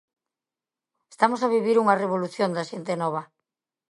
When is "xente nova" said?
2.69-3.21